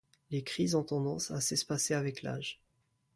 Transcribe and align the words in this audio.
Les 0.31 0.41
crises 0.43 0.73
ont 0.73 0.81
tendance 0.83 1.29
à 1.29 1.41
s'espacer 1.41 1.93
avec 1.93 2.23
l'âge. 2.23 2.59